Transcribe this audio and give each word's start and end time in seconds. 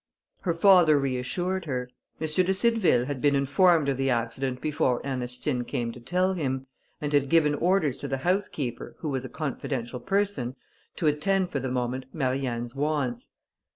Her 0.39 0.53
father 0.55 0.97
reassured 0.97 1.65
her. 1.65 1.87
M. 2.19 2.27
de 2.27 2.53
Cideville 2.55 3.05
had 3.05 3.21
been 3.21 3.35
informed 3.35 3.87
of 3.87 3.97
the 3.97 4.09
accident 4.09 4.59
before 4.59 4.99
Ernestine 5.05 5.63
came 5.63 5.91
to 5.91 5.99
tell 5.99 6.33
him, 6.33 6.65
and 6.99 7.13
had 7.13 7.29
given 7.29 7.53
orders 7.53 7.99
to 7.99 8.07
the 8.07 8.17
housekeeper, 8.25 8.95
who 9.01 9.09
was 9.09 9.25
a 9.25 9.29
confidential 9.29 9.99
person, 9.99 10.55
to 10.95 11.05
attend 11.05 11.51
for 11.51 11.59
the 11.59 11.69
moment 11.69 12.05
Marianne's 12.13 12.73
wants. 12.73 13.29